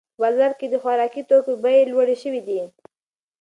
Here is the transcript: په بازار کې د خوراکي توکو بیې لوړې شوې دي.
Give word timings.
په 0.15 0.19
بازار 0.21 0.51
کې 0.59 0.67
د 0.69 0.75
خوراکي 0.81 1.21
توکو 1.29 1.53
بیې 1.63 1.83
لوړې 1.91 2.15
شوې 2.23 2.41
دي. 2.47 2.59